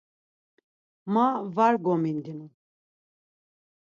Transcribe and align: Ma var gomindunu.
Ma 1.13 1.27
var 1.55 1.73
gomindunu. 1.83 2.47